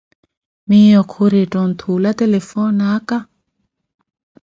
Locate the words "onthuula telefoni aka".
1.65-3.17